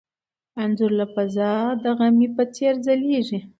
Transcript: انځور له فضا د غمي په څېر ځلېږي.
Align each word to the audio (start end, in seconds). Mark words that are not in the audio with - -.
انځور 0.61 0.91
له 0.99 1.05
فضا 1.13 1.53
د 1.83 1.85
غمي 1.97 2.27
په 2.35 2.43
څېر 2.55 2.73
ځلېږي. 2.85 3.39